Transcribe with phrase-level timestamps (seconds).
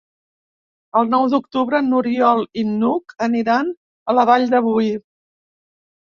[0.99, 3.69] El nou d'octubre n'Oriol i n'Hug aniran
[4.13, 4.89] a la Vall de Boí.